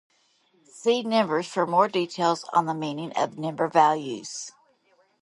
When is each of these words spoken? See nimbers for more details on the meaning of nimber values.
See 0.67 1.03
nimbers 1.03 1.47
for 1.47 1.67
more 1.67 1.87
details 1.87 2.43
on 2.53 2.65
the 2.65 2.73
meaning 2.73 3.11
of 3.11 3.35
nimber 3.37 3.71
values. 3.71 4.51